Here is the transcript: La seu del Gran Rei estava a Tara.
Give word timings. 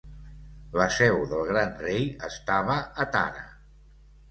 La 0.79 0.87
seu 0.95 1.19
del 1.35 1.43
Gran 1.51 1.77
Rei 1.83 2.09
estava 2.31 2.81
a 3.05 3.09
Tara. 3.19 3.47